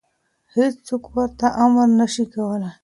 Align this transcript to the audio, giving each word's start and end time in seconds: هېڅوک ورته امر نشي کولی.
هېڅوک 0.55 1.03
ورته 1.13 1.47
امر 1.63 1.87
نشي 1.99 2.25
کولی. 2.33 2.69